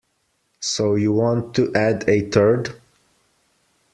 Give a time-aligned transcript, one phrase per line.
[0.61, 2.75] So you want to add a third?